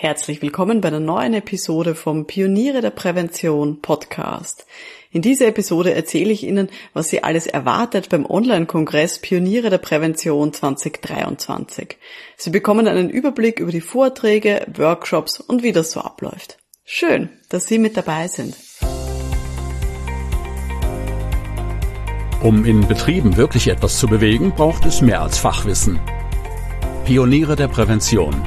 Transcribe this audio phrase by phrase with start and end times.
[0.00, 4.64] Herzlich willkommen bei einer neuen Episode vom Pioniere der Prävention Podcast.
[5.10, 10.52] In dieser Episode erzähle ich Ihnen, was Sie alles erwartet beim Online-Kongress Pioniere der Prävention
[10.52, 11.96] 2023.
[12.36, 16.58] Sie bekommen einen Überblick über die Vorträge, Workshops und wie das so abläuft.
[16.84, 18.54] Schön, dass Sie mit dabei sind.
[22.40, 25.98] Um in Betrieben wirklich etwas zu bewegen, braucht es mehr als Fachwissen.
[27.04, 28.46] Pioniere der Prävention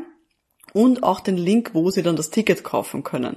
[0.71, 3.35] und auch den Link, wo Sie dann das Ticket kaufen können.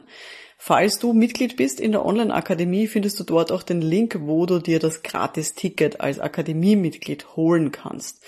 [0.56, 4.60] Falls du Mitglied bist in der Online-Akademie, findest du dort auch den Link, wo du
[4.60, 8.22] dir das Gratis-Ticket als Akademiemitglied holen kannst.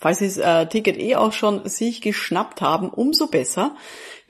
[0.00, 3.74] Falls Sie das äh, Ticket eh auch schon sich geschnappt haben, umso besser.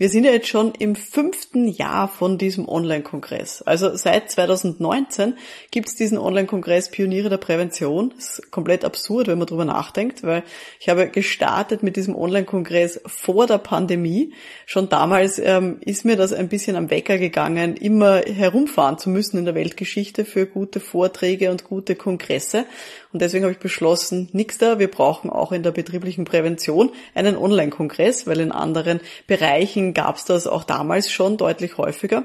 [0.01, 3.63] Wir sind ja jetzt schon im fünften Jahr von diesem Online-Kongress.
[3.63, 5.35] Also seit 2019
[5.73, 8.13] gibt es diesen Online-Kongress Pioniere der Prävention.
[8.15, 10.45] Das ist komplett absurd, wenn man drüber nachdenkt, weil
[10.79, 14.35] ich habe gestartet mit diesem Online-Kongress vor der Pandemie.
[14.67, 19.37] Schon damals ähm, ist mir das ein bisschen am Wecker gegangen, immer herumfahren zu müssen
[19.37, 22.67] in der Weltgeschichte für gute Vorträge und gute Kongresse.
[23.13, 27.37] Und deswegen habe ich beschlossen, nix da, wir brauchen auch in der betrieblichen Prävention einen
[27.37, 32.25] Online-Kongress, weil in anderen Bereichen gab es das auch damals schon deutlich häufiger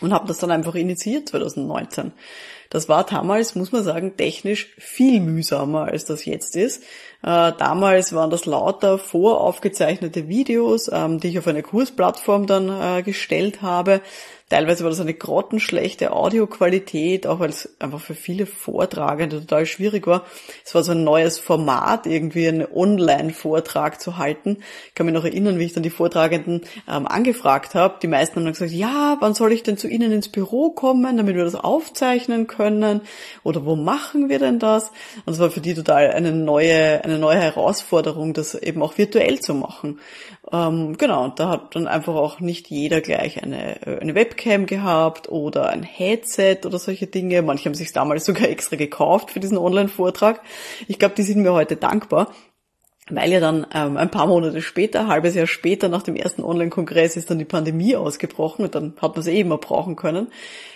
[0.00, 2.12] und habe das dann einfach initiiert 2019.
[2.70, 6.82] Das war damals, muss man sagen, technisch viel mühsamer, als das jetzt ist.
[7.22, 13.02] Äh, damals waren das lauter voraufgezeichnete Videos, ähm, die ich auf eine Kursplattform dann äh,
[13.02, 14.02] gestellt habe.
[14.50, 20.06] Teilweise war das eine grottenschlechte Audioqualität, auch weil es einfach für viele Vortragende total schwierig
[20.06, 20.24] war.
[20.64, 24.56] Es war so ein neues Format, irgendwie einen Online-Vortrag zu halten.
[24.86, 27.98] Ich kann mich noch erinnern, wie ich dann die Vortragenden ähm, angefragt habe.
[28.00, 31.18] Die meisten haben dann gesagt, ja, wann soll ich denn zu Ihnen ins Büro kommen,
[31.18, 33.02] damit wir das aufzeichnen können?
[33.44, 34.90] Oder wo machen wir denn das?
[35.26, 39.40] Und es war für die total eine neue, eine neue Herausforderung, das eben auch virtuell
[39.40, 40.00] zu machen.
[40.50, 45.68] Ähm, genau, da hat dann einfach auch nicht jeder gleich eine, eine Webcam gehabt oder
[45.68, 47.42] ein Headset oder solche Dinge.
[47.42, 50.40] Manche haben sich damals sogar extra gekauft für diesen Online-Vortrag.
[50.86, 52.32] Ich glaube, die sind mir heute dankbar.
[53.10, 56.42] Weil ja dann ähm, ein paar Monate später, ein halbes Jahr später nach dem ersten
[56.42, 60.28] Online-Kongress ist dann die Pandemie ausgebrochen und dann hat man es eh immer brauchen können.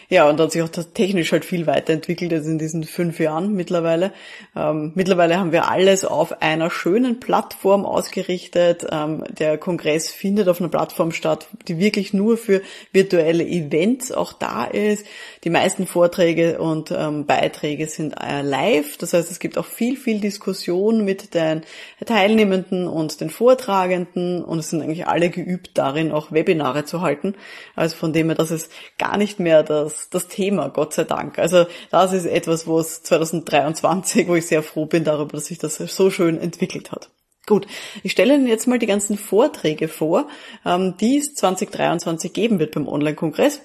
[0.08, 3.54] Ja, und da hat sich auch technisch halt viel weiterentwickelt jetzt in diesen fünf Jahren
[3.54, 4.12] mittlerweile.
[4.54, 8.86] Ähm, mittlerweile haben wir alles auf einer schönen Plattform ausgerichtet.
[8.90, 14.32] Ähm, der Kongress findet auf einer Plattform statt, die wirklich nur für virtuelle Events auch
[14.32, 15.06] da ist.
[15.44, 18.96] Die meisten Vorträge und ähm, Beiträge sind äh, live.
[18.98, 21.62] Das heißt, es gibt auch viel, viel Diskussion mit den
[22.04, 27.34] Teilnehmenden und den Vortragenden und es sind eigentlich alle geübt darin, auch Webinare zu halten.
[27.74, 31.38] Also von dem her, dass es gar nicht mehr das das, Thema, Gott sei Dank.
[31.38, 35.58] Also das ist etwas, wo es 2023, wo ich sehr froh bin darüber, dass sich
[35.58, 37.10] das so schön entwickelt hat.
[37.47, 37.66] Gut,
[38.02, 40.28] ich stelle Ihnen jetzt mal die ganzen Vorträge vor,
[40.64, 43.62] ähm, die es 2023 geben wird beim Online-Kongress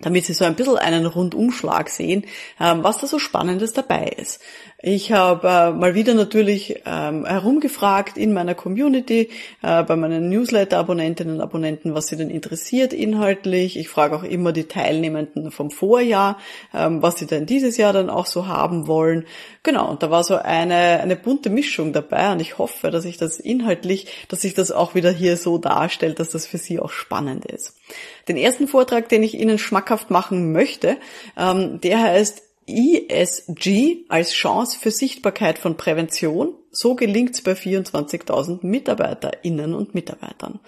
[0.00, 2.24] damit Sie so ein bisschen einen Rundumschlag sehen,
[2.60, 4.40] ähm, was da so Spannendes dabei ist.
[4.82, 9.30] Ich habe äh, mal wieder natürlich ähm, herumgefragt in meiner Community,
[9.62, 13.78] äh, bei meinen Newsletter-Abonnentinnen und Abonnenten, was sie denn interessiert inhaltlich.
[13.78, 16.38] Ich frage auch immer die Teilnehmenden vom Vorjahr,
[16.74, 19.24] ähm, was sie denn dieses Jahr dann auch so haben wollen.
[19.62, 23.16] Genau, und da war so eine, eine bunte Mischung dabei und ich hoffe, dass ich
[23.16, 26.90] das inhaltlich, dass sich das auch wieder hier so darstellt, dass das für Sie auch
[26.90, 27.74] spannend ist.
[28.28, 30.98] Den ersten Vortrag, den ich Ihnen schmackhaft machen möchte,
[31.36, 36.54] ähm, der heißt ESG als Chance für Sichtbarkeit von Prävention.
[36.72, 40.58] So gelingt's bei 24.000 MitarbeiterInnen und Mitarbeitern.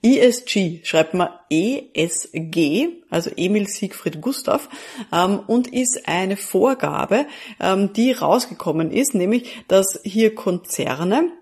[0.00, 4.68] ESG schreibt man ESG, also Emil Siegfried Gustav,
[5.12, 7.26] ähm, und ist eine Vorgabe,
[7.58, 11.32] ähm, die rausgekommen ist, nämlich, dass hier Konzerne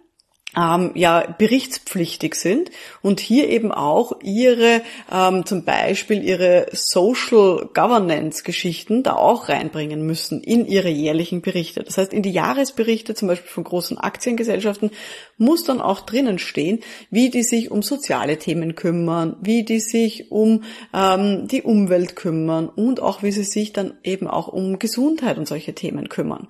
[0.58, 2.70] ähm, ja berichtspflichtig sind
[3.02, 4.82] und hier eben auch ihre
[5.12, 11.82] ähm, zum Beispiel ihre Social Governance Geschichten da auch reinbringen müssen in ihre jährlichen Berichte.
[11.82, 14.90] Das heißt, in die Jahresberichte zum Beispiel von großen Aktiengesellschaften
[15.36, 16.80] muss dann auch drinnen stehen,
[17.10, 22.68] wie die sich um soziale Themen kümmern, wie die sich um ähm, die Umwelt kümmern
[22.68, 26.48] und auch wie sie sich dann eben auch um Gesundheit und solche Themen kümmern.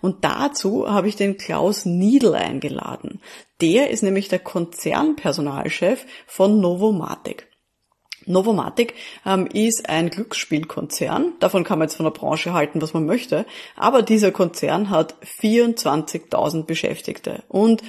[0.00, 3.20] Und dazu habe ich den Klaus Niedl eingeladen.
[3.60, 7.48] Der ist nämlich der Konzernpersonalchef von Novomatic.
[8.26, 8.94] Novomatic
[9.26, 11.34] ähm, ist ein Glücksspielkonzern.
[11.40, 13.46] Davon kann man jetzt von der Branche halten, was man möchte.
[13.76, 17.42] Aber dieser Konzern hat 24.000 Beschäftigte.
[17.48, 17.82] Und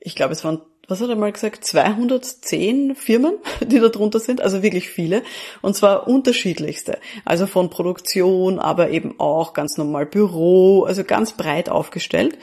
[0.00, 4.40] ich glaube, es waren was hat er mal gesagt, 210 Firmen, die da drunter sind,
[4.40, 5.22] also wirklich viele,
[5.60, 11.68] und zwar unterschiedlichste, also von Produktion, aber eben auch ganz normal Büro, also ganz breit
[11.68, 12.38] aufgestellt.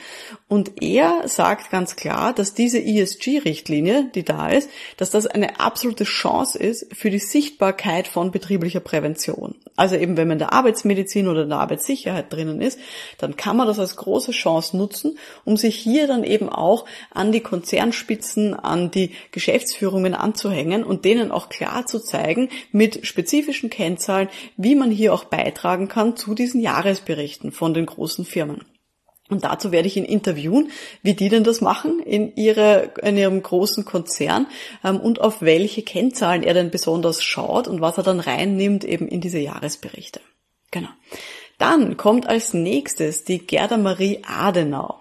[0.48, 6.04] Und er sagt ganz klar, dass diese ESG-Richtlinie, die da ist, dass das eine absolute
[6.04, 9.56] Chance ist für die Sichtbarkeit von betrieblicher Prävention.
[9.74, 12.78] Also eben, wenn man in der Arbeitsmedizin oder in der Arbeitssicherheit drinnen ist,
[13.18, 17.32] dann kann man das als große Chance nutzen, um sich hier dann eben auch an
[17.32, 23.70] die Konzernspitzen Spitzen an die Geschäftsführungen anzuhängen und denen auch klar zu zeigen mit spezifischen
[23.70, 28.64] Kennzahlen, wie man hier auch beitragen kann zu diesen Jahresberichten von den großen Firmen.
[29.28, 30.70] Und dazu werde ich ihn interviewen,
[31.02, 34.46] wie die denn das machen in, ihre, in ihrem großen Konzern
[34.84, 39.08] ähm, und auf welche Kennzahlen er denn besonders schaut und was er dann reinnimmt eben
[39.08, 40.20] in diese Jahresberichte.
[40.70, 40.90] Genau.
[41.58, 44.96] Dann kommt als nächstes die Gerda Marie Adenau.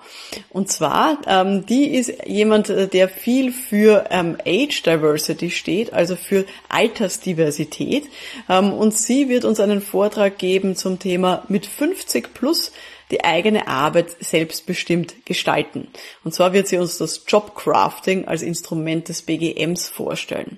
[0.50, 6.16] Und zwar, ähm, die ist jemand, äh, der viel für ähm, Age Diversity steht, also
[6.16, 8.06] für Altersdiversität.
[8.48, 12.72] Ähm, und sie wird uns einen Vortrag geben zum Thema mit 50 plus
[13.12, 15.90] die eigene Arbeit selbstbestimmt gestalten.
[16.24, 20.58] Und zwar wird sie uns das Jobcrafting als Instrument des BGMs vorstellen.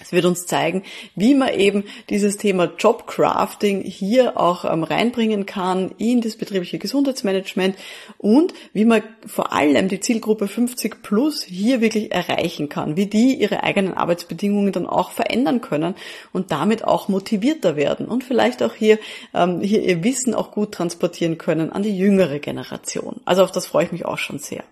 [0.00, 0.82] Es wird uns zeigen,
[1.14, 7.76] wie man eben dieses Thema Jobcrafting hier auch ähm, reinbringen kann in das betriebliche Gesundheitsmanagement
[8.18, 13.34] und wie man vor allem die Zielgruppe 50 plus hier wirklich erreichen kann, wie die
[13.34, 15.94] ihre eigenen Arbeitsbedingungen dann auch verändern können
[16.32, 18.98] und damit auch motivierter werden und vielleicht auch hier,
[19.34, 23.20] ähm, hier ihr Wissen auch gut transportieren können an die jüngere Generation.
[23.26, 24.64] Also auf das freue ich mich auch schon sehr.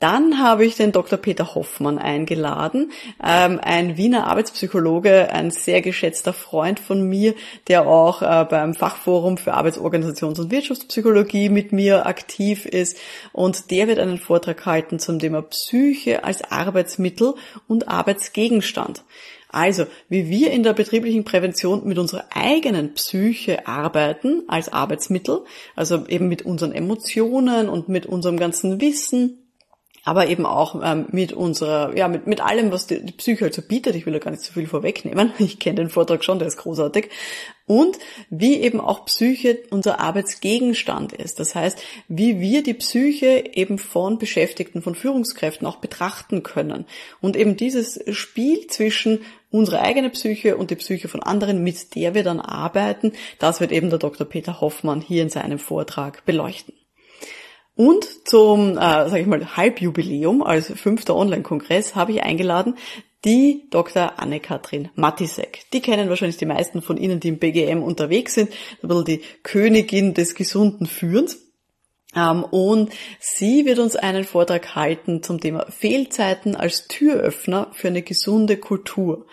[0.00, 1.18] Dann habe ich den Dr.
[1.18, 2.92] Peter Hoffmann eingeladen,
[3.24, 7.34] ähm, ein Wiener Arbeitspsychologe, ein sehr geschätzter Freund von mir,
[7.66, 12.96] der auch äh, beim Fachforum für Arbeitsorganisations- und Wirtschaftspsychologie mit mir aktiv ist.
[13.32, 17.34] Und der wird einen Vortrag halten zum Thema Psyche als Arbeitsmittel
[17.66, 19.02] und Arbeitsgegenstand.
[19.48, 25.40] Also, wie wir in der betrieblichen Prävention mit unserer eigenen Psyche arbeiten als Arbeitsmittel,
[25.74, 29.47] also eben mit unseren Emotionen und mit unserem ganzen Wissen
[30.08, 33.52] aber eben auch ähm, mit unserer, ja, mit, mit allem, was die, die Psyche halt
[33.52, 33.94] so bietet.
[33.94, 35.32] Ich will da gar nicht so viel vorwegnehmen.
[35.38, 37.10] Ich kenne den Vortrag schon, der ist großartig.
[37.66, 37.98] Und
[38.30, 41.38] wie eben auch Psyche unser Arbeitsgegenstand ist.
[41.40, 41.78] Das heißt,
[42.08, 46.86] wie wir die Psyche eben von Beschäftigten, von Führungskräften auch betrachten können.
[47.20, 49.20] Und eben dieses Spiel zwischen
[49.50, 53.72] unsere eigene Psyche und die Psyche von anderen, mit der wir dann arbeiten, das wird
[53.72, 54.26] eben der Dr.
[54.26, 56.72] Peter Hoffmann hier in seinem Vortrag beleuchten.
[57.78, 62.74] Und zum, äh, sag ich mal, Halbjubiläum als fünfter Online-Kongress habe ich eingeladen
[63.24, 64.18] die Dr.
[64.18, 65.60] Anne-Kathrin Matisek.
[65.72, 68.50] Die kennen wahrscheinlich die meisten von Ihnen, die im BGM unterwegs sind.
[68.82, 71.38] Ein bisschen die Königin des gesunden Führens.
[72.16, 78.02] Ähm, und sie wird uns einen Vortrag halten zum Thema Fehlzeiten als Türöffner für eine
[78.02, 79.26] gesunde Kultur.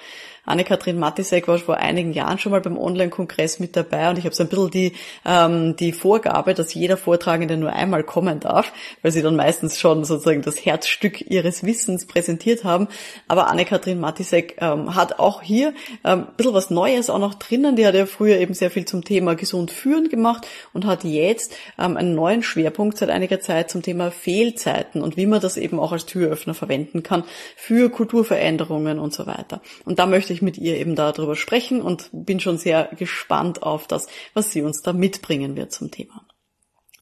[0.46, 4.36] Anne-Kathrin Matisek war vor einigen Jahren schon mal beim Online-Kongress mit dabei und ich habe
[4.36, 4.94] so ein bisschen die,
[5.26, 8.72] ähm, die Vorgabe, dass jeder Vortragende nur einmal kommen darf,
[9.02, 12.88] weil sie dann meistens schon sozusagen das Herzstück ihres Wissens präsentiert haben.
[13.28, 15.74] Aber Anne-Kathrin Matisek ähm, hat auch hier
[16.04, 17.76] ähm, ein bisschen was Neues auch noch drinnen.
[17.76, 21.56] Die hat ja früher eben sehr viel zum Thema gesund führen gemacht und hat jetzt
[21.78, 25.80] ähm, einen neuen Schwerpunkt seit einiger Zeit zum Thema Fehlzeiten und wie man das eben
[25.80, 27.24] auch als Türöffner verwenden kann
[27.56, 29.62] für Kulturveränderungen und so weiter.
[29.86, 33.88] Und da möchte ich mit ihr eben darüber sprechen und bin schon sehr gespannt auf
[33.88, 36.26] das, was sie uns da mitbringen wird zum Thema.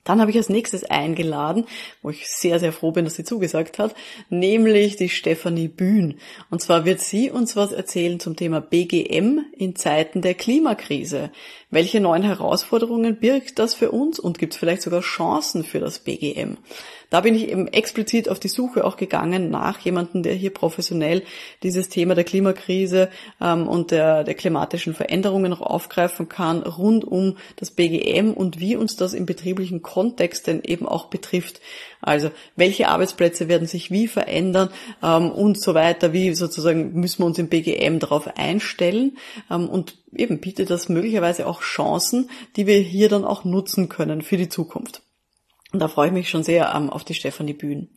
[0.04, 1.66] Dann habe ich als nächstes eingeladen,
[2.02, 3.96] wo ich sehr, sehr froh bin, dass sie zugesagt hat,
[4.30, 6.20] nämlich die Stefanie Bühn.
[6.50, 11.32] Und zwar wird sie uns was erzählen zum Thema BGM in Zeiten der Klimakrise.
[11.70, 16.00] Welche neuen Herausforderungen birgt das für uns und gibt es vielleicht sogar Chancen für das
[16.00, 16.58] BGM?
[17.14, 21.22] da bin ich eben explizit auf die Suche auch gegangen nach jemandem, der hier professionell
[21.62, 23.08] dieses Thema der Klimakrise
[23.40, 28.76] ähm, und der, der klimatischen Veränderungen noch aufgreifen kann, rund um das BGM und wie
[28.76, 31.62] uns das im betrieblichen Kontext denn eben auch betrifft.
[32.02, 34.70] Also welche Arbeitsplätze werden sich wie verändern
[35.04, 39.18] ähm, und so weiter, wie sozusagen müssen wir uns im BGM darauf einstellen
[39.52, 44.24] ähm, und eben bietet das möglicherweise auch Chancen, die wir hier dann auch nutzen können
[44.24, 45.04] für die Zukunft.
[45.72, 47.90] Und da freue ich mich schon sehr ähm, auf die Stefanie Bühn.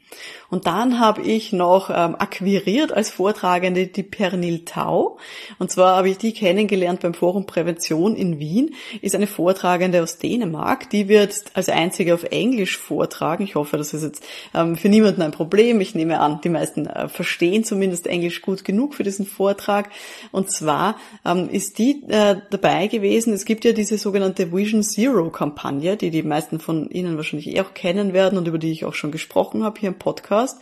[0.48, 5.18] Und dann habe ich noch ähm, akquiriert als Vortragende die Pernil Tau.
[5.58, 8.74] Und zwar habe ich die kennengelernt beim Forum Prävention in Wien.
[9.00, 10.88] Ist eine Vortragende aus Dänemark.
[10.90, 13.44] Die wird als einzige auf Englisch vortragen.
[13.44, 15.80] Ich hoffe, das ist jetzt ähm, für niemanden ein Problem.
[15.80, 19.90] Ich nehme an, die meisten äh, verstehen zumindest Englisch gut genug für diesen Vortrag.
[20.30, 23.32] Und zwar ähm, ist die äh, dabei gewesen.
[23.32, 27.64] Es gibt ja diese sogenannte Vision Zero Kampagne, die die meisten von Ihnen wahrscheinlich eher
[27.64, 30.60] auch kennen werden und über die ich auch schon gesprochen habe hier Podcast.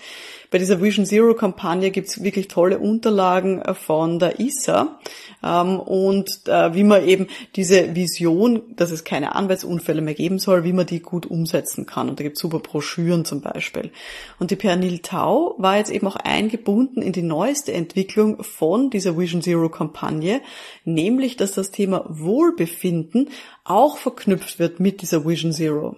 [0.54, 5.00] Bei dieser Vision Zero Kampagne gibt's wirklich tolle Unterlagen äh, von der ISA
[5.42, 7.26] ähm, und äh, wie man eben
[7.56, 12.08] diese Vision, dass es keine Anwaltsunfälle mehr geben soll, wie man die gut umsetzen kann.
[12.08, 13.90] Und da gibt's super Broschüren zum Beispiel.
[14.38, 19.18] Und die Pernil Tau war jetzt eben auch eingebunden in die neueste Entwicklung von dieser
[19.18, 20.40] Vision Zero Kampagne,
[20.84, 23.30] nämlich dass das Thema Wohlbefinden
[23.64, 25.96] auch verknüpft wird mit dieser Vision Zero.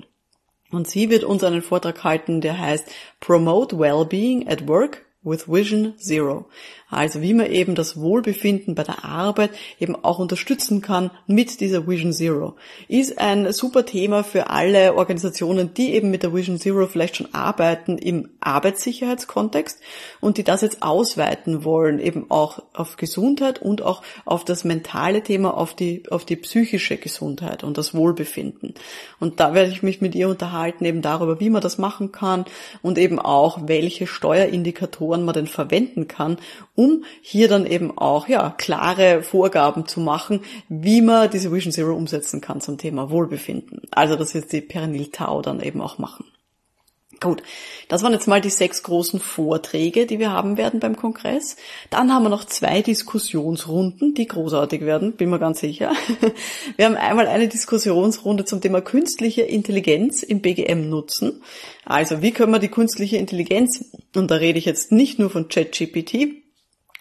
[0.70, 5.94] Und sie wird uns einen Vortrag halten, der heißt Promote Wellbeing at Work with Vision
[5.98, 6.46] Zero.
[6.88, 11.88] Also wie man eben das Wohlbefinden bei der Arbeit eben auch unterstützen kann mit dieser
[11.88, 12.54] Vision Zero.
[12.86, 17.34] Ist ein super Thema für alle Organisationen, die eben mit der Vision Zero vielleicht schon
[17.34, 19.80] arbeiten im Arbeitssicherheitskontext
[20.20, 25.22] und die das jetzt ausweiten wollen, eben auch auf Gesundheit und auch auf das mentale
[25.22, 28.74] Thema, auf die, auf die psychische Gesundheit und das Wohlbefinden.
[29.18, 32.44] Und da werde ich mich mit ihr unterhalten, eben darüber, wie man das machen kann
[32.80, 36.38] und eben auch, welche Steuerindikatoren man denn verwenden kann,
[36.74, 41.94] um hier dann eben auch ja klare Vorgaben zu machen, wie man diese Vision Zero
[41.94, 43.82] umsetzen kann zum Thema Wohlbefinden.
[43.90, 46.24] Also das wird die Pernil Tau dann eben auch machen.
[47.20, 47.42] Gut,
[47.88, 51.56] das waren jetzt mal die sechs großen Vorträge, die wir haben werden beim Kongress.
[51.88, 55.92] Dann haben wir noch zwei Diskussionsrunden, die großartig werden, bin mir ganz sicher.
[56.76, 61.42] Wir haben einmal eine Diskussionsrunde zum Thema künstliche Intelligenz im BGM nutzen.
[61.86, 65.48] Also wie können wir die künstliche Intelligenz, und da rede ich jetzt nicht nur von
[65.48, 66.45] ChatGPT,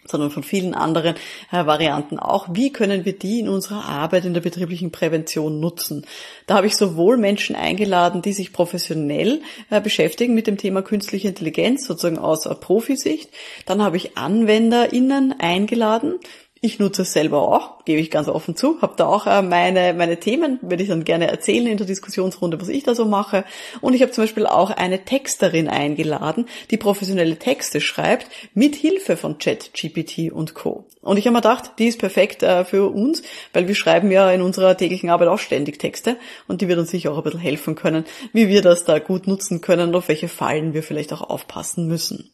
[0.07, 1.15] sondern von vielen anderen
[1.51, 2.47] äh, Varianten auch.
[2.51, 6.05] Wie können wir die in unserer Arbeit in der betrieblichen Prävention nutzen?
[6.47, 11.29] Da habe ich sowohl Menschen eingeladen, die sich professionell äh, beschäftigen mit dem Thema künstliche
[11.29, 13.29] Intelligenz, sozusagen aus Profisicht.
[13.65, 16.19] Dann habe ich AnwenderInnen eingeladen,
[16.65, 19.93] ich nutze es selber auch, gebe ich ganz offen zu, habe da auch äh, meine,
[19.93, 23.45] meine Themen, würde ich dann gerne erzählen in der Diskussionsrunde, was ich da so mache.
[23.81, 29.15] Und ich habe zum Beispiel auch eine Texterin eingeladen, die professionelle Texte schreibt, mit Hilfe
[29.15, 30.85] von Chat, GPT und Co.
[31.01, 33.21] Und ich habe mir gedacht, die ist perfekt äh, für uns,
[33.53, 36.17] weil wir schreiben ja in unserer täglichen Arbeit auch ständig Texte
[36.47, 39.27] und die wird uns sicher auch ein bisschen helfen können, wie wir das da gut
[39.27, 42.31] nutzen können und auf welche Fallen wir vielleicht auch aufpassen müssen.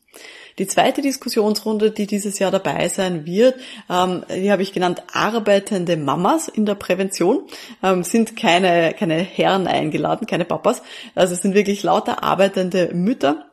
[0.58, 3.56] Die zweite Diskussionsrunde, die dieses Jahr dabei sein wird,
[3.90, 7.42] ähm, die habe ich genannt arbeitende Mamas in der Prävention.
[7.84, 10.82] Ähm, sind keine, keine Herren eingeladen, keine Papas.
[11.16, 13.46] Also es sind wirklich lauter arbeitende Mütter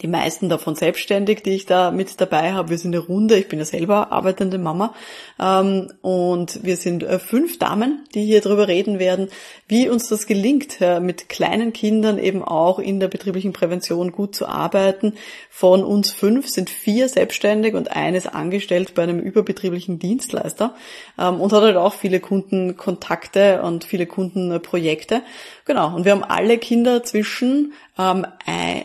[0.00, 2.70] die meisten davon selbstständig, die ich da mit dabei habe.
[2.70, 4.94] Wir sind eine Runde, ich bin ja selber arbeitende Mama
[5.38, 9.28] ähm, und wir sind äh, fünf Damen, die hier drüber reden werden,
[9.68, 14.34] wie uns das gelingt, äh, mit kleinen Kindern eben auch in der betrieblichen Prävention gut
[14.34, 15.14] zu arbeiten.
[15.50, 20.74] Von uns fünf sind vier selbstständig und eines angestellt bei einem überbetrieblichen Dienstleister
[21.18, 25.22] ähm, und hat halt auch viele Kundenkontakte und viele Kundenprojekte.
[25.64, 28.26] Genau, und wir haben alle Kinder zwischen, ähm,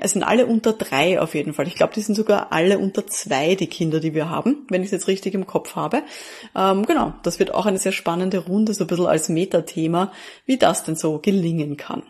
[0.01, 1.67] es sind alle unter drei auf jeden Fall.
[1.67, 4.87] Ich glaube, die sind sogar alle unter zwei, die Kinder, die wir haben, wenn ich
[4.87, 6.03] es jetzt richtig im Kopf habe.
[6.55, 10.11] Ähm, genau, das wird auch eine sehr spannende Runde, so ein bisschen als Metathema,
[10.45, 12.03] wie das denn so gelingen kann.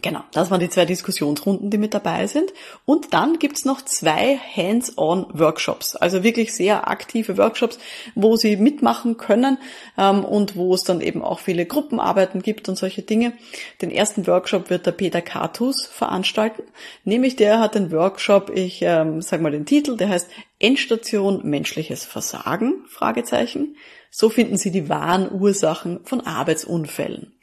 [0.00, 2.52] Genau, das waren die zwei Diskussionsrunden, die mit dabei sind.
[2.84, 7.78] Und dann gibt's noch zwei Hands-on-Workshops, also wirklich sehr aktive Workshops,
[8.14, 9.58] wo Sie mitmachen können
[9.96, 13.32] ähm, und wo es dann eben auch viele Gruppenarbeiten gibt und solche Dinge.
[13.82, 16.62] Den ersten Workshop wird der Peter Katus veranstalten,
[17.04, 20.28] nämlich der hat den Workshop, ich ähm, sage mal den Titel, der heißt
[20.60, 22.84] Endstation menschliches Versagen?
[22.88, 23.76] Fragezeichen.
[24.10, 27.37] So finden Sie die wahren Ursachen von Arbeitsunfällen.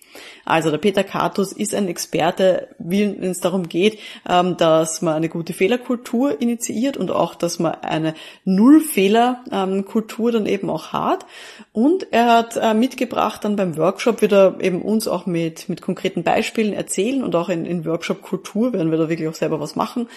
[0.45, 5.29] Also der Peter Katus ist ein Experte, wenn es darum geht, ähm, dass man eine
[5.29, 11.25] gute Fehlerkultur initiiert und auch, dass man eine Nullfehlerkultur dann eben auch hat.
[11.73, 16.23] Und er hat äh, mitgebracht dann beim Workshop wieder eben uns auch mit, mit konkreten
[16.23, 20.07] Beispielen erzählen und auch in, in Workshop-Kultur werden wir da wirklich auch selber was machen,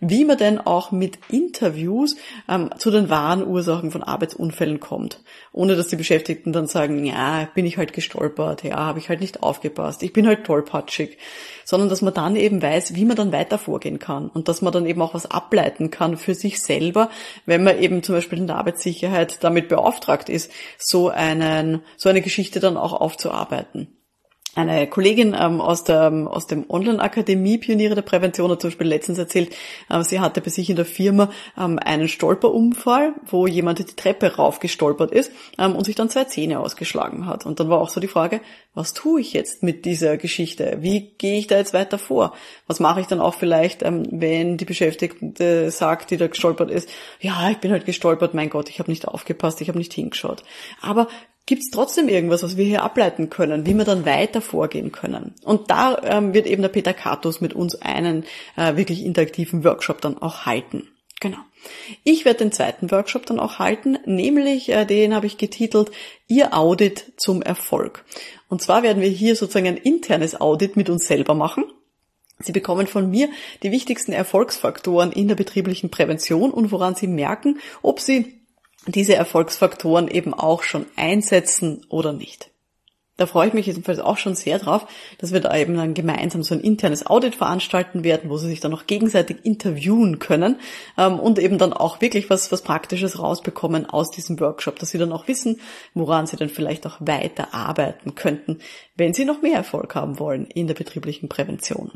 [0.00, 2.16] wie man denn auch mit Interviews
[2.48, 5.20] ähm, zu den wahren Ursachen von Arbeitsunfällen kommt.
[5.52, 9.20] Ohne dass die Beschäftigten dann sagen, ja, bin ich halt gestolpert, ja, habe ich halt
[9.20, 11.18] nicht aufgepasst, ich bin halt tollpatschig,
[11.64, 14.28] sondern dass man dann eben weiß, wie man dann weiter vorgehen kann.
[14.28, 17.10] Und dass man dann eben auch was ableiten kann für sich selber,
[17.46, 22.22] wenn man eben zum Beispiel in der Arbeitssicherheit damit beauftragt ist, so einen, so eine
[22.22, 23.98] Geschichte dann auch aufzuarbeiten
[24.58, 29.18] eine Kollegin ähm, aus, der, aus dem Online-Akademie Pioniere der Prävention hat zum Beispiel letztens
[29.18, 29.54] erzählt,
[29.88, 34.34] ähm, sie hatte bei sich in der Firma ähm, einen Stolperunfall, wo jemand die Treppe
[34.34, 37.46] raufgestolpert ist ähm, und sich dann zwei Zähne ausgeschlagen hat.
[37.46, 38.40] Und dann war auch so die Frage,
[38.74, 40.78] was tue ich jetzt mit dieser Geschichte?
[40.80, 42.34] Wie gehe ich da jetzt weiter vor?
[42.66, 46.88] Was mache ich dann auch vielleicht, ähm, wenn die Beschäftigte sagt, die da gestolpert ist,
[47.20, 50.42] ja, ich bin halt gestolpert, mein Gott, ich habe nicht aufgepasst, ich habe nicht hingeschaut.
[50.80, 51.06] Aber
[51.48, 55.34] Gibt es trotzdem irgendwas, was wir hier ableiten können, wie wir dann weiter vorgehen können?
[55.44, 58.26] Und da ähm, wird eben der Peter Katus mit uns einen
[58.58, 60.88] äh, wirklich interaktiven Workshop dann auch halten.
[61.20, 61.38] Genau.
[62.04, 65.90] Ich werde den zweiten Workshop dann auch halten, nämlich äh, den habe ich getitelt
[66.26, 68.04] Ihr Audit zum Erfolg.
[68.50, 71.64] Und zwar werden wir hier sozusagen ein internes Audit mit uns selber machen.
[72.40, 73.30] Sie bekommen von mir
[73.62, 78.37] die wichtigsten Erfolgsfaktoren in der betrieblichen Prävention und woran Sie merken, ob Sie
[78.92, 82.50] diese Erfolgsfaktoren eben auch schon einsetzen oder nicht.
[83.18, 84.86] Da freue ich mich jedenfalls auch schon sehr drauf,
[85.18, 88.60] dass wir da eben dann gemeinsam so ein internes Audit veranstalten werden, wo sie sich
[88.60, 90.60] dann auch gegenseitig interviewen können
[90.96, 94.98] ähm, und eben dann auch wirklich was, was Praktisches rausbekommen aus diesem Workshop, dass sie
[94.98, 95.60] dann auch wissen,
[95.94, 98.60] woran sie dann vielleicht auch weiter arbeiten könnten,
[98.94, 101.90] wenn sie noch mehr Erfolg haben wollen in der betrieblichen Prävention.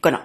[0.00, 0.18] Genau.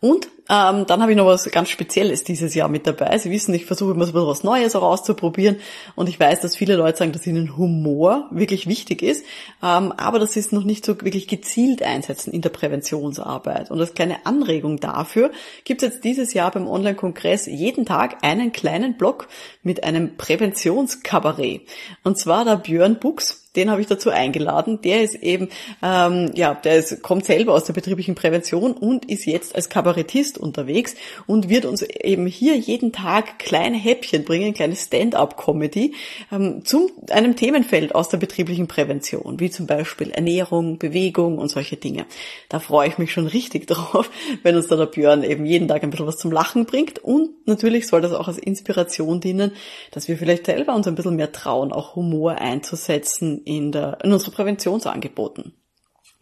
[0.00, 3.16] Und ähm, dann habe ich noch was ganz Spezielles dieses Jahr mit dabei.
[3.18, 5.56] Sie wissen, ich versuche immer so was Neues auch auszuprobieren
[5.94, 9.24] und ich weiß, dass viele Leute sagen, dass ihnen Humor wirklich wichtig ist,
[9.62, 13.70] ähm, aber das ist noch nicht so wirklich gezielt einsetzen in der Präventionsarbeit.
[13.70, 15.30] Und als kleine Anregung dafür
[15.64, 19.28] gibt es jetzt dieses Jahr beim Online-Kongress jeden Tag einen kleinen Blog
[19.62, 21.62] mit einem Präventionskabarett.
[22.02, 24.80] Und zwar der Björn Buchs, den habe ich dazu eingeladen.
[24.82, 25.48] Der ist eben,
[25.82, 30.38] ähm, ja, der ist, kommt selber aus der betrieblichen Prävention und ist jetzt als Kabarettist
[30.40, 30.94] unterwegs
[31.26, 35.94] und wird uns eben hier jeden Tag kleine Häppchen bringen, kleine Stand-up-Comedy
[36.32, 41.76] ähm, zu einem Themenfeld aus der betrieblichen Prävention, wie zum Beispiel Ernährung, Bewegung und solche
[41.76, 42.06] Dinge.
[42.48, 44.10] Da freue ich mich schon richtig drauf,
[44.42, 47.46] wenn uns da der Björn eben jeden Tag ein bisschen was zum Lachen bringt und
[47.46, 49.52] natürlich soll das auch als Inspiration dienen,
[49.92, 54.12] dass wir vielleicht selber uns ein bisschen mehr trauen, auch Humor einzusetzen in, der, in
[54.12, 55.54] unsere Präventionsangeboten.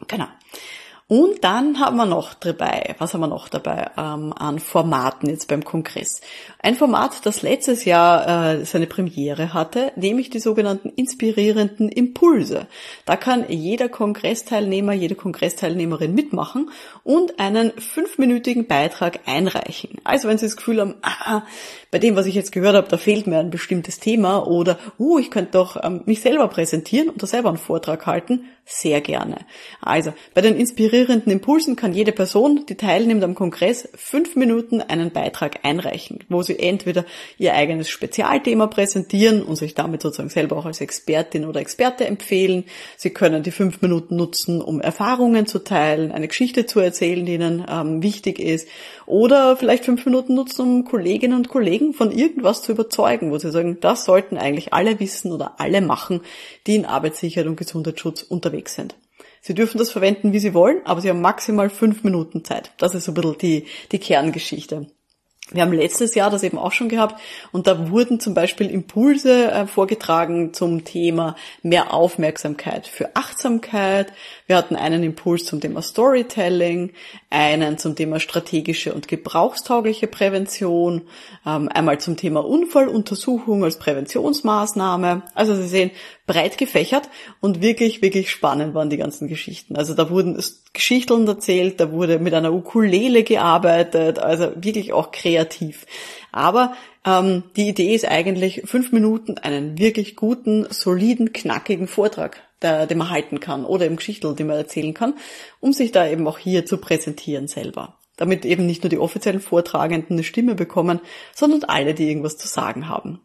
[0.07, 0.27] Genau.
[1.11, 5.49] Und dann haben wir noch dabei, was haben wir noch dabei ähm, an Formaten jetzt
[5.49, 6.21] beim Kongress?
[6.59, 12.67] Ein Format, das letztes Jahr äh, seine Premiere hatte, nämlich die sogenannten inspirierenden Impulse.
[13.07, 16.71] Da kann jeder Kongressteilnehmer, jede Kongressteilnehmerin mitmachen
[17.05, 20.03] und einen fünfminütigen Beitrag einreichen.
[20.05, 21.41] Also wenn Sie das Gefühl haben, ah,
[21.91, 25.19] bei dem, was ich jetzt gehört habe, da fehlt mir ein bestimmtes Thema oder, uh,
[25.19, 29.39] ich könnte doch ähm, mich selber präsentieren und da selber einen Vortrag halten, sehr gerne.
[29.81, 35.11] Also bei den inspirierenden Impulsen kann jede Person, die teilnimmt am Kongress, fünf Minuten einen
[35.11, 37.05] Beitrag einreichen, wo sie entweder
[37.39, 42.65] ihr eigenes Spezialthema präsentieren und sich damit sozusagen selber auch als Expertin oder Experte empfehlen.
[42.97, 47.35] Sie können die fünf Minuten nutzen, um Erfahrungen zu teilen, eine Geschichte zu erzählen, die
[47.35, 48.69] ihnen ähm, wichtig ist,
[49.07, 53.51] oder vielleicht fünf Minuten nutzen, um Kolleginnen und Kollegen von irgendwas zu überzeugen, wo sie
[53.51, 56.21] sagen, das sollten eigentlich alle wissen oder alle machen,
[56.67, 58.97] die in Arbeitssicherheit und Gesundheitsschutz unterwegs sind.
[59.49, 62.71] Sie dürfen das verwenden, wie Sie wollen, aber Sie haben maximal fünf Minuten Zeit.
[62.77, 64.89] Das ist so ein bisschen die, die Kerngeschichte.
[65.51, 67.21] Wir haben letztes Jahr das eben auch schon gehabt
[67.53, 74.13] und da wurden zum Beispiel Impulse äh, vorgetragen zum Thema mehr Aufmerksamkeit für Achtsamkeit.
[74.47, 76.93] Wir hatten einen Impuls zum Thema Storytelling,
[77.31, 81.03] einen zum Thema strategische und gebrauchstaugliche Prävention,
[81.47, 85.23] ähm, einmal zum Thema Unfalluntersuchung als Präventionsmaßnahme.
[85.35, 85.91] Also Sie sehen,
[86.27, 87.09] breit gefächert
[87.41, 89.77] und wirklich, wirklich spannend waren die ganzen Geschichten.
[89.77, 90.37] Also da wurden
[90.73, 95.87] Geschichten erzählt, da wurde mit einer Ukulele gearbeitet, also wirklich auch kreativ.
[96.31, 102.87] Aber ähm, die Idee ist eigentlich, fünf Minuten einen wirklich guten, soliden, knackigen Vortrag, der,
[102.87, 105.15] den man halten kann oder im Geschichtel, den man erzählen kann,
[105.61, 107.97] um sich da eben auch hier zu präsentieren selber.
[108.17, 111.01] Damit eben nicht nur die offiziellen Vortragenden eine Stimme bekommen,
[111.35, 113.21] sondern alle, die irgendwas zu sagen haben.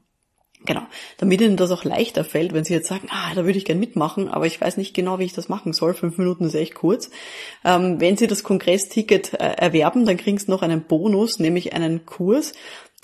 [0.65, 0.83] Genau,
[1.17, 3.79] damit Ihnen das auch leichter fällt, wenn Sie jetzt sagen, ah, da würde ich gern
[3.79, 5.93] mitmachen, aber ich weiß nicht genau, wie ich das machen soll.
[5.93, 7.09] Fünf Minuten ist echt kurz.
[7.65, 12.05] Ähm, wenn Sie das Kongressticket äh, erwerben, dann kriegen Sie noch einen Bonus, nämlich einen
[12.05, 12.53] Kurs,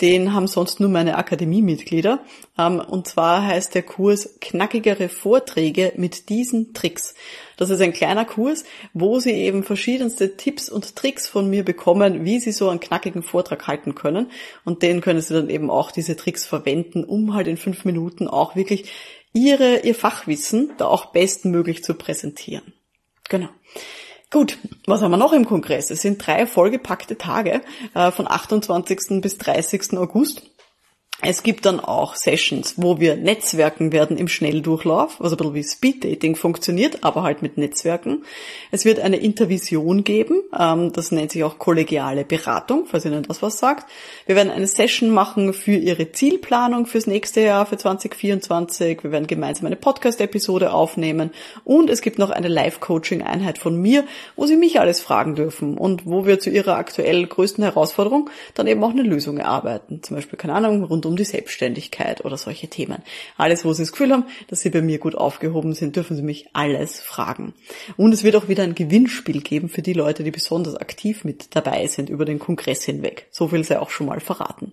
[0.00, 2.20] den haben sonst nur meine Akademiemitglieder.
[2.58, 7.14] Ähm, und zwar heißt der Kurs Knackigere Vorträge mit diesen Tricks.
[7.56, 12.24] Das ist ein kleiner Kurs, wo Sie eben verschiedenste Tipps und Tricks von mir bekommen,
[12.24, 14.30] wie Sie so einen knackigen Vortrag halten können.
[14.64, 18.28] Und den können Sie dann eben auch diese Tricks verwenden, um halt in fünf Minuten
[18.28, 18.90] auch wirklich
[19.32, 22.72] Ihre, Ihr Fachwissen da auch bestmöglich zu präsentieren.
[23.28, 23.48] Genau.
[24.32, 25.90] Gut, was haben wir noch im Kongress?
[25.90, 27.62] Es sind drei vollgepackte Tage
[27.94, 29.20] äh, von 28.
[29.20, 29.98] bis 30.
[29.98, 30.42] August.
[31.22, 35.64] Es gibt dann auch Sessions, wo wir Netzwerken werden im Schnelldurchlauf, was ein bisschen wie
[35.64, 38.24] Speeddating funktioniert, aber halt mit Netzwerken.
[38.70, 43.42] Es wird eine Intervision geben, ähm, das nennt sich auch kollegiale Beratung, falls Ihnen das
[43.42, 43.90] was sagt.
[44.24, 49.04] Wir werden eine Session machen für Ihre Zielplanung fürs nächste Jahr, für 2024.
[49.04, 51.32] Wir werden gemeinsam eine Podcast-Episode aufnehmen
[51.64, 54.04] und es gibt noch eine Live-Coaching-Einheit von mir,
[54.36, 58.66] wo Sie mich alles fragen dürfen und wo wir zu Ihrer aktuell größten Herausforderung dann
[58.66, 60.02] eben auch eine Lösung erarbeiten.
[60.02, 63.02] Zum Beispiel, keine Ahnung, rund um die Selbstständigkeit oder solche Themen.
[63.36, 66.22] Alles, wo Sie das Gefühl haben, dass Sie bei mir gut aufgehoben sind, dürfen Sie
[66.22, 67.54] mich alles fragen.
[67.96, 71.54] Und es wird auch wieder ein Gewinnspiel geben für die Leute, die besonders aktiv mit
[71.56, 73.26] dabei sind über den Kongress hinweg.
[73.30, 74.72] So viel sei auch schon mal verraten.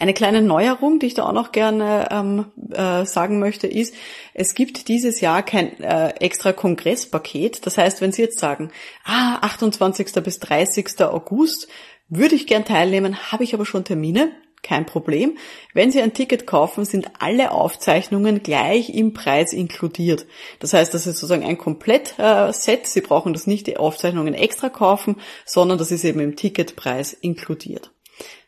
[0.00, 3.94] Eine kleine Neuerung, die ich da auch noch gerne ähm, äh, sagen möchte, ist,
[4.32, 7.66] es gibt dieses Jahr kein äh, extra Kongresspaket.
[7.66, 8.70] Das heißt, wenn Sie jetzt sagen,
[9.04, 10.12] ah, 28.
[10.22, 11.00] bis 30.
[11.00, 11.66] August
[12.08, 14.30] würde ich gern teilnehmen, habe ich aber schon Termine,
[14.62, 15.36] kein Problem.
[15.74, 20.26] Wenn Sie ein Ticket kaufen, sind alle Aufzeichnungen gleich im Preis inkludiert.
[20.60, 22.86] Das heißt, das ist sozusagen ein Komplettset.
[22.86, 27.90] Sie brauchen das nicht die Aufzeichnungen extra kaufen, sondern das ist eben im Ticketpreis inkludiert.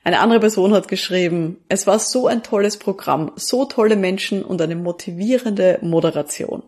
[0.04, 4.60] Eine andere Person hat geschrieben, es war so ein tolles Programm, so tolle Menschen und
[4.60, 6.62] eine motivierende Moderation.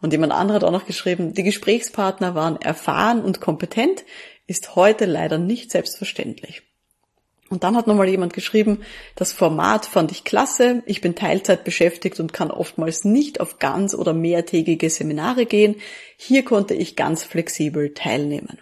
[0.00, 4.04] Und jemand anderer hat auch noch geschrieben, die Gesprächspartner waren erfahren und kompetent,
[4.46, 6.62] ist heute leider nicht selbstverständlich.
[7.48, 8.82] Und dann hat nochmal jemand geschrieben,
[9.16, 13.92] das Format fand ich klasse, ich bin Teilzeit beschäftigt und kann oftmals nicht auf ganz
[13.92, 15.76] oder mehrtägige Seminare gehen.
[16.16, 18.58] Hier konnte ich ganz flexibel teilnehmen.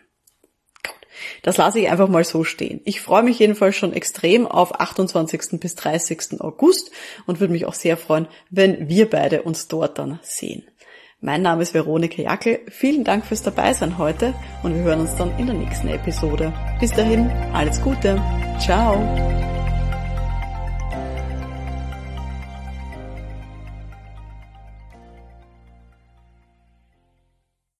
[1.42, 2.80] Das lasse ich einfach mal so stehen.
[2.84, 5.60] Ich freue mich jedenfalls schon extrem auf 28.
[5.60, 6.40] bis 30.
[6.40, 6.90] August
[7.26, 10.64] und würde mich auch sehr freuen, wenn wir beide uns dort dann sehen.
[11.20, 12.60] Mein Name ist Veronika Jackel.
[12.68, 16.52] Vielen Dank fürs Dabeisein heute und wir hören uns dann in der nächsten Episode.
[16.80, 18.20] Bis dahin, alles Gute.
[18.60, 19.53] Ciao.